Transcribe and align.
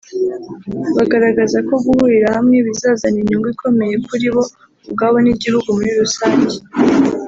bagaragaza 0.97 1.57
ko 1.67 1.75
guhurira 1.85 2.27
hamwe 2.37 2.57
bizazana 2.67 3.17
inyungu 3.21 3.47
ikomeye 3.53 3.95
kuri 4.07 4.27
bo 4.33 4.41
ubwabo 4.87 5.17
n’igihugu 5.21 5.67
muri 5.77 5.91
rusange 6.01 6.55